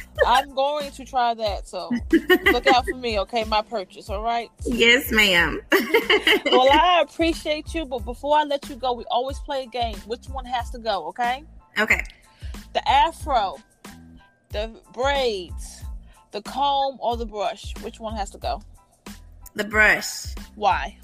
[0.27, 1.69] I'm going to try that.
[1.69, 1.91] So
[2.51, 3.45] look out for me, okay?
[3.45, 4.51] My purchase, all right?
[4.65, 5.61] Yes, ma'am.
[6.47, 9.97] well, I appreciate you, but before I let you go, we always play a game.
[10.07, 11.07] Which one has to go?
[11.09, 11.45] Okay.
[11.79, 12.03] Okay.
[12.73, 13.59] The afro,
[14.49, 15.85] the braids,
[16.37, 17.73] the comb or the brush?
[17.81, 18.63] Which one has to go?
[19.55, 20.35] The brush.
[20.55, 20.99] Why?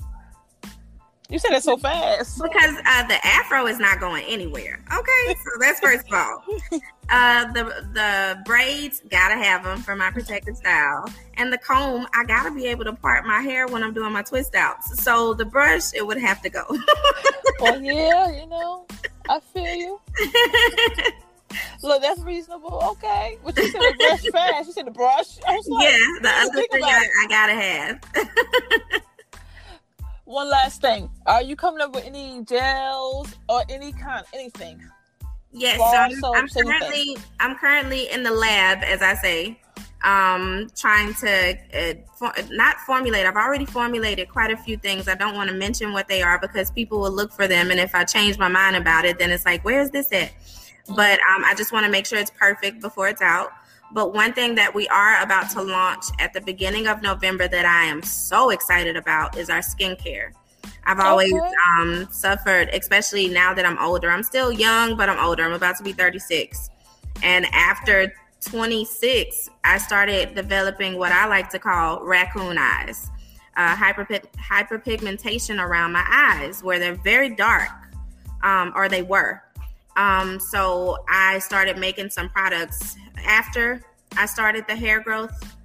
[1.30, 2.36] You said it so fast.
[2.42, 4.84] Because uh, the afro is not going anywhere.
[4.94, 6.44] Okay, so that's first of all.
[7.10, 12.24] Uh, the the braids gotta have them for my protective style, and the comb I
[12.24, 15.02] gotta be able to part my hair when I'm doing my twist outs.
[15.02, 16.64] So the brush it would have to go.
[17.60, 18.86] well, yeah, you know,
[19.28, 20.00] I feel you.
[21.82, 22.80] Look, that's reasonable.
[22.92, 23.38] Okay.
[23.44, 24.66] But you said the brush fast.
[24.66, 25.38] You said the brush.
[25.46, 29.02] Like, yeah, the other thing I, I, gotta have.
[30.24, 31.10] One last thing.
[31.26, 34.80] Are you coming up with any gels or any kind anything?
[35.52, 39.60] Yes, so I'm, I'm currently I'm currently in the lab, as I say,
[40.02, 43.26] um, trying to uh, for, not formulate.
[43.26, 45.08] I've already formulated quite a few things.
[45.08, 47.78] I don't want to mention what they are because people will look for them, and
[47.78, 50.32] if I change my mind about it, then it's like, where's this at?
[50.88, 53.52] But um, I just want to make sure it's perfect before it's out.
[53.92, 57.66] But one thing that we are about to launch at the beginning of November that
[57.66, 60.32] I am so excited about is our skincare.
[60.84, 61.52] I've always okay.
[61.78, 64.10] um, suffered, especially now that I'm older.
[64.10, 65.44] I'm still young, but I'm older.
[65.44, 66.70] I'm about to be 36.
[67.22, 73.10] And after 26, I started developing what I like to call raccoon eyes,
[73.56, 77.70] uh, hyper, hyperpigmentation around my eyes, where they're very dark,
[78.42, 79.42] um, or they were.
[79.96, 83.82] Um, so I started making some products after
[84.16, 85.56] I started the hair growth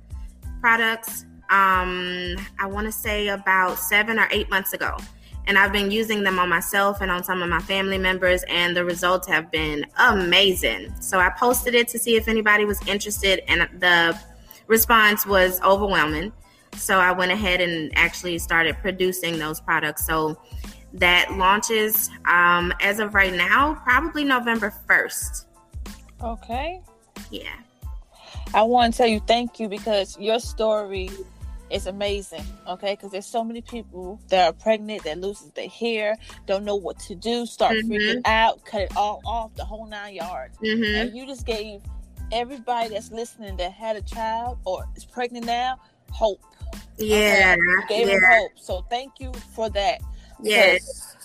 [0.62, 1.26] products.
[1.50, 4.98] Um, I want to say about seven or eight months ago.
[5.46, 8.76] And I've been using them on myself and on some of my family members, and
[8.76, 10.94] the results have been amazing.
[11.00, 14.20] So I posted it to see if anybody was interested, and the
[14.68, 16.34] response was overwhelming.
[16.76, 20.06] So I went ahead and actually started producing those products.
[20.06, 20.38] So
[20.98, 25.46] that launches um, as of right now, probably November 1st.
[26.24, 26.82] Okay.
[27.32, 27.50] Yeah.
[28.54, 31.10] I want to tell you thank you because your story
[31.70, 32.44] is amazing.
[32.68, 36.76] Okay, because there's so many people that are pregnant that loses their hair, don't know
[36.76, 37.92] what to do, start mm-hmm.
[37.92, 40.58] freaking out, cut it all off, the whole nine yards.
[40.60, 40.96] Mm-hmm.
[40.96, 41.82] And you just gave
[42.32, 45.80] everybody that's listening that had a child or is pregnant now
[46.12, 46.42] hope.
[46.98, 47.56] Yeah.
[47.56, 47.62] Okay?
[47.62, 48.14] You gave yeah.
[48.14, 48.52] them hope.
[48.56, 50.02] So thank you for that.
[50.42, 51.16] Yes.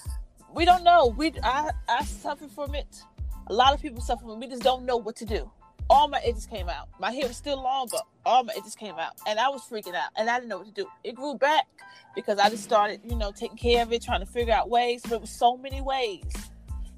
[0.55, 1.15] We don't know.
[1.17, 3.03] We I I suffer from it.
[3.49, 4.39] A lot of people suffer from it.
[4.39, 5.51] We just don't know what to do.
[5.91, 6.89] All my edges came out.
[7.01, 9.13] My hair was still long, but all my edges came out.
[9.27, 10.11] And I was freaking out.
[10.17, 10.87] And I didn't know what to do.
[11.05, 11.67] It grew back
[12.15, 15.03] because I just started, you know, taking care of it, trying to figure out ways.
[15.03, 16.23] But it was so many ways.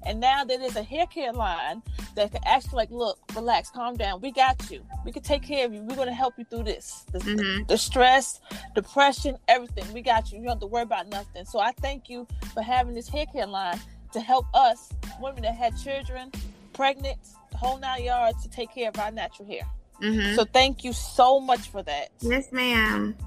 [0.05, 1.81] And now there's a hair care line
[2.15, 4.21] that can actually like, look, relax, calm down.
[4.21, 4.81] We got you.
[5.03, 5.81] We can take care of you.
[5.81, 7.05] We're gonna help you through this.
[7.11, 7.67] The, Mhm.
[7.67, 8.39] the stress,
[8.75, 9.91] depression, everything.
[9.93, 10.37] We got you.
[10.37, 11.45] You don't have to worry about nothing.
[11.45, 13.79] So I thank you for having this hair care line
[14.13, 14.89] to help us,
[15.19, 16.31] women that had children,
[16.73, 17.17] pregnant,
[17.55, 19.67] whole nine yards, to take care of our natural hair.
[20.01, 20.35] Mhm.
[20.35, 22.09] So thank you so much for that.
[22.21, 23.17] Yes, ma'am.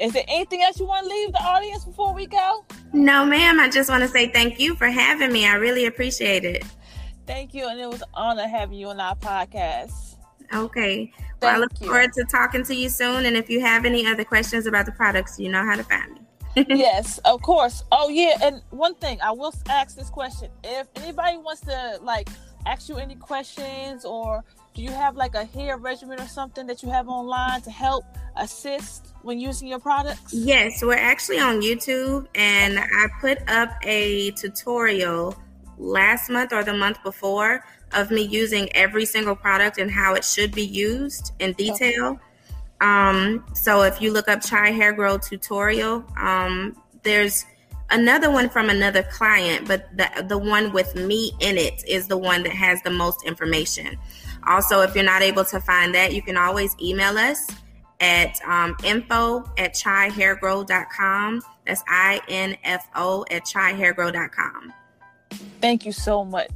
[0.00, 2.64] Is there anything else you want to leave the audience before we go?
[2.92, 3.58] No, ma'am.
[3.58, 5.44] I just want to say thank you for having me.
[5.44, 6.64] I really appreciate it.
[7.26, 10.16] Thank you, and it was an honor having you on our podcast.
[10.54, 11.12] Okay.
[11.42, 11.88] Well, I look you.
[11.88, 13.26] forward to talking to you soon.
[13.26, 16.14] And if you have any other questions about the products, you know how to find
[16.14, 16.20] me.
[16.68, 17.82] yes, of course.
[17.92, 22.28] Oh yeah, and one thing I will ask this question: If anybody wants to like
[22.68, 24.44] ask you any questions, or
[24.74, 28.04] do you have like a hair regimen or something that you have online to help
[28.36, 30.32] assist when using your products?
[30.32, 35.36] Yes, we're actually on YouTube, and I put up a tutorial
[35.78, 37.64] last month or the month before
[37.94, 42.18] of me using every single product and how it should be used in detail.
[42.80, 47.44] Um, so if you look up Chy Hair Grow tutorial, um, there's
[47.90, 52.18] another one from another client, but the the one with me in it is the
[52.18, 53.98] one that has the most information.
[54.46, 57.46] Also, if you're not able to find that, you can always email us
[58.00, 61.42] at um, info at chyhairgrow.com.
[61.66, 64.72] That's I N F O at chyhairgrow.com.
[65.60, 66.50] Thank you so much.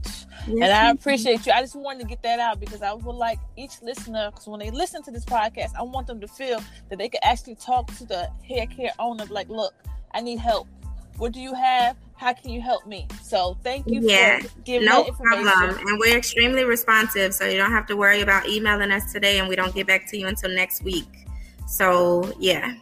[0.47, 1.53] and I appreciate you.
[1.53, 4.61] I just wanted to get that out because I would like each listener, because when
[4.61, 7.95] they listen to this podcast, I want them to feel that they can actually talk
[7.97, 9.75] to the hair care owner, like, look,
[10.15, 10.69] I need help.
[11.17, 11.97] What do you have?
[12.17, 13.09] How can you help me?
[13.23, 15.77] So thank you Yeah, for giving No problem.
[15.87, 19.49] And we're extremely responsive, so you don't have to worry about emailing us today and
[19.49, 21.27] we don't get back to you until next week.
[21.67, 22.75] So, yeah,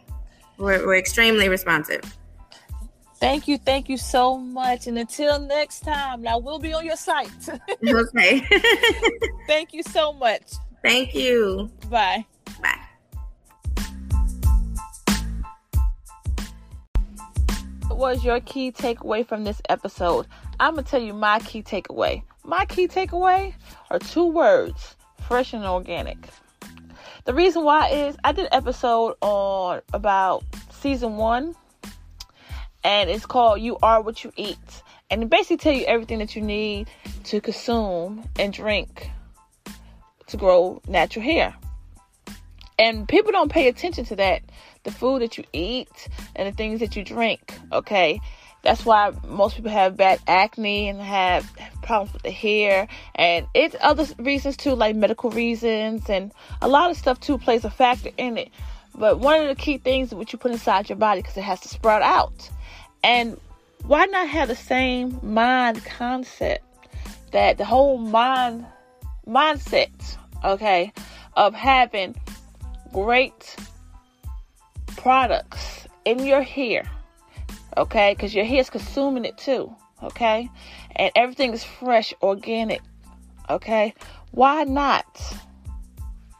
[0.57, 2.01] we're, we're extremely responsive.
[3.19, 4.87] Thank you, thank you so much.
[4.87, 7.29] And until next time, I will be on your site.
[7.87, 8.47] okay.
[9.47, 10.53] thank you so much.
[10.83, 11.71] Thank you.
[11.89, 12.25] Bye.
[18.01, 20.25] Was your key takeaway from this episode?
[20.59, 22.23] I'm gonna tell you my key takeaway.
[22.43, 23.53] My key takeaway
[23.91, 24.95] are two words:
[25.27, 26.17] fresh and organic.
[27.25, 31.55] The reason why is I did an episode on about season one,
[32.83, 34.81] and it's called "You Are What You Eat,"
[35.11, 36.89] and it basically tell you everything that you need
[37.25, 39.11] to consume and drink
[40.25, 41.53] to grow natural hair.
[42.79, 44.41] And people don't pay attention to that.
[44.83, 48.19] The food that you eat and the things that you drink, okay?
[48.63, 51.51] That's why most people have bad acne and have
[51.81, 52.87] problems with the hair.
[53.15, 56.09] And it's other reasons too, like medical reasons.
[56.09, 58.49] And a lot of stuff too plays a factor in it.
[58.93, 61.43] But one of the key things is what you put inside your body because it
[61.43, 62.49] has to sprout out.
[63.03, 63.39] And
[63.83, 66.63] why not have the same mind concept
[67.31, 68.65] that the whole mind
[69.27, 70.93] mindset, okay,
[71.35, 72.15] of having
[72.93, 73.55] great
[74.97, 76.83] products in your hair,
[77.77, 78.13] okay?
[78.13, 79.73] Because your hair is consuming it too,
[80.03, 80.49] okay?
[80.95, 82.81] And everything is fresh, organic,
[83.49, 83.93] okay?
[84.31, 85.05] Why not?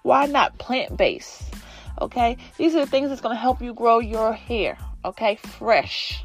[0.04, 1.44] Why not plant based?
[2.00, 2.38] Okay?
[2.58, 5.36] These are the things that's to help you grow your hair, okay?
[5.36, 6.24] Fresh.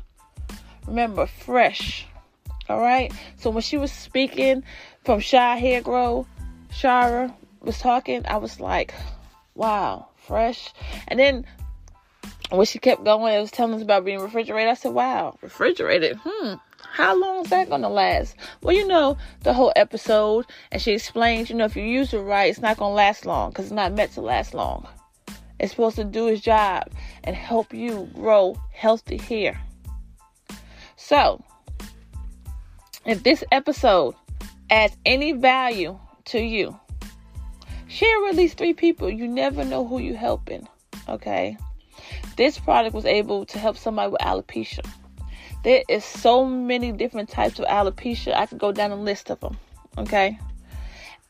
[0.86, 2.06] Remember, fresh.
[2.68, 3.12] All right?
[3.36, 4.62] So when she was speaking
[5.04, 6.26] from Chy Hair Grow,
[6.70, 8.94] Shara was talking, I was like,
[9.54, 10.72] wow, fresh.
[11.08, 11.46] And then
[12.50, 14.70] when she kept going, it was telling us about being refrigerated.
[14.70, 16.18] I said, wow, refrigerated.
[16.22, 16.54] Hmm.
[16.78, 18.36] How long is that going to last?
[18.62, 22.18] Well, you know, the whole episode, and she explains, you know, if you use it
[22.18, 24.86] right, it's not going to last long because it's not meant to last long.
[25.58, 26.84] It's supposed to do its job
[27.24, 29.60] and help you grow healthy hair.
[30.96, 31.42] So,
[33.04, 34.14] if this episode
[34.70, 36.78] adds any value to you,
[37.88, 39.10] share with at least three people.
[39.10, 40.68] You never know who you're helping.
[41.08, 41.56] Okay.
[42.36, 44.86] This product was able to help somebody with alopecia.
[45.64, 48.34] There is so many different types of alopecia.
[48.34, 49.56] I could go down a list of them.
[49.98, 50.38] Okay.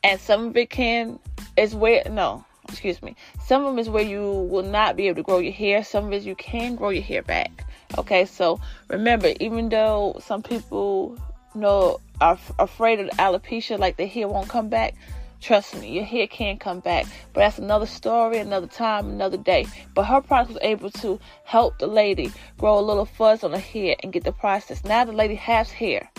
[0.03, 1.19] And some of it can
[1.55, 3.15] is where no, excuse me.
[3.43, 5.83] Some of them is where you will not be able to grow your hair.
[5.83, 7.65] Some of it you can grow your hair back.
[7.97, 11.17] Okay, so remember, even though some people
[11.55, 14.93] know are f- afraid of alopecia, like the hair won't come back,
[15.41, 17.05] Trust me, your hair can come back.
[17.33, 19.67] But that's another story, another time, another day.
[19.93, 23.59] But her product was able to help the lady grow a little fuzz on her
[23.59, 24.83] hair and get the process.
[24.83, 26.09] Now the lady has hair.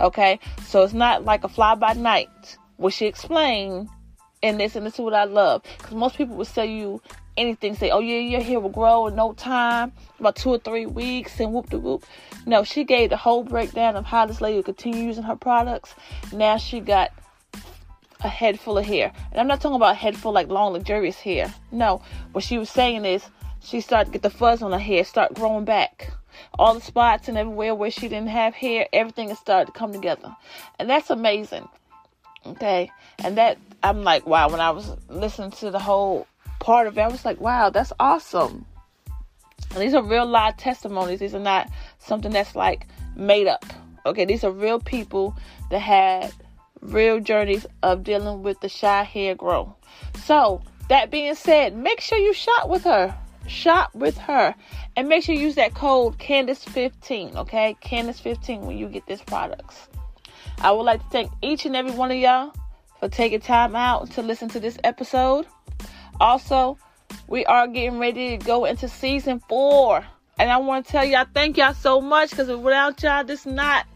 [0.00, 0.40] Okay?
[0.66, 3.88] So it's not like a fly by night, which she explained
[4.42, 5.62] in this, and this is what I love.
[5.76, 7.02] Because most people would say you
[7.36, 10.86] anything, say, oh yeah, your hair will grow in no time, about two or three
[10.86, 12.04] weeks, and whoop de whoop.
[12.46, 15.94] No, she gave the whole breakdown of how this lady will continue using her products.
[16.32, 17.12] Now she got
[18.20, 19.12] a head full of hair.
[19.30, 21.54] And I'm not talking about a head full like long, luxurious hair.
[21.70, 22.02] No,
[22.32, 23.24] what she was saying is
[23.60, 26.10] she started to get the fuzz on her hair, start growing back.
[26.58, 29.92] All the spots and everywhere where she didn't have hair, everything has started to come
[29.92, 30.36] together.
[30.78, 31.68] And that's amazing.
[32.46, 32.90] Okay.
[33.24, 36.26] And that, I'm like, wow, when I was listening to the whole
[36.60, 38.64] part of it, I was like, wow, that's awesome.
[39.72, 41.18] And these are real live testimonies.
[41.18, 43.64] These are not something that's like made up.
[44.06, 44.24] Okay.
[44.24, 45.36] These are real people
[45.70, 46.32] that had
[46.80, 49.68] real journeys of dealing with the Chy hair growth.
[50.24, 53.14] So, that being said, make sure you shop with her.
[53.46, 54.54] Shop with her.
[54.96, 57.76] And make sure you use that code Candace15, okay?
[57.82, 59.88] Candace15 when you get these products.
[60.60, 62.52] I would like to thank each and every one of y'all
[62.98, 65.46] for taking time out to listen to this episode.
[66.20, 66.78] Also,
[67.28, 70.04] we are getting ready to go into season four.
[70.38, 73.86] And I want to tell y'all thank y'all so much because without y'all, this not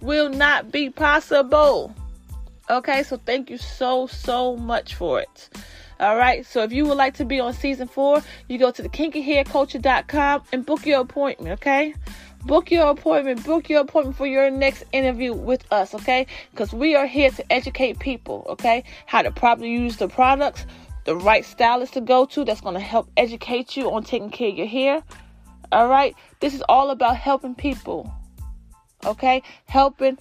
[0.00, 1.94] will not be possible.
[2.70, 5.48] Okay, so thank you so, so much for it.
[6.00, 8.82] All right, so if you would like to be on season four, you go to
[8.82, 11.94] the kinkyhairculture.com and book your appointment, okay?
[12.44, 16.26] Book your appointment, book your appointment for your next interview with us, okay?
[16.50, 18.84] Because we are here to educate people, okay?
[19.06, 20.66] How to properly use the products,
[21.04, 24.50] the right stylist to go to that's going to help educate you on taking care
[24.50, 25.02] of your hair.
[25.72, 28.12] All right, this is all about helping people,
[29.06, 29.42] okay?
[29.64, 30.18] Helping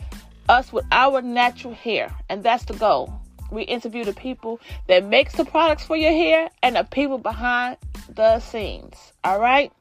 [0.49, 3.21] us with our natural hair, and that's the goal.
[3.51, 7.77] We interview the people that makes the products for your hair and the people behind
[8.09, 9.13] the scenes.
[9.23, 9.71] All right.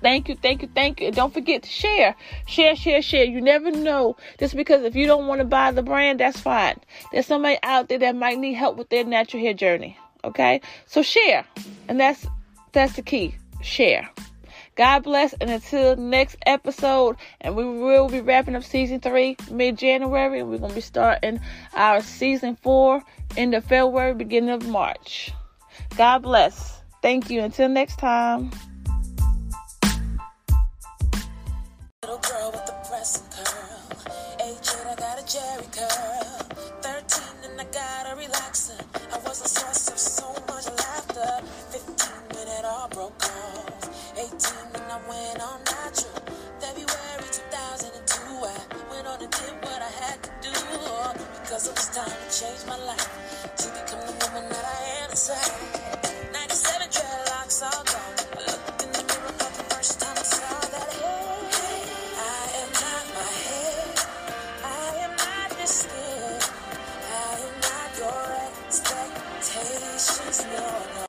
[0.00, 1.06] Thank you, thank you, thank you.
[1.06, 2.14] And don't forget to share.
[2.46, 3.24] Share, share, share.
[3.24, 4.16] You never know.
[4.38, 6.76] Just because if you don't want to buy the brand, that's fine.
[7.10, 9.96] There's somebody out there that might need help with their natural hair journey.
[10.22, 10.60] Okay?
[10.86, 11.46] So share.
[11.88, 12.26] And that's
[12.72, 13.36] that's the key.
[13.62, 14.10] Share.
[14.76, 19.78] God bless, and until next episode, and we will be wrapping up season three mid
[19.78, 21.38] January, and we're gonna be starting
[21.74, 23.02] our season four
[23.36, 25.32] in the February, beginning of March.
[25.96, 26.80] God bless.
[27.02, 27.42] Thank you.
[27.42, 28.50] Until next time.
[32.02, 33.74] Little girl with the press and curl.
[34.44, 36.44] Age I got a Jheri curl.
[36.82, 38.82] 13 and I got a relaxer.
[39.12, 41.46] I was a source of so much laughter.
[41.70, 43.43] 15 when it all broke off.
[44.16, 44.30] 18
[44.74, 46.22] and I went on natural.
[46.60, 48.54] February 2002, I
[48.90, 50.50] went on and did what I had to do.
[50.54, 51.12] Oh,
[51.42, 53.08] because it was time to change my life.
[53.56, 56.32] To become the woman that I am inside.
[56.32, 58.23] 97 dreadlocks all gone.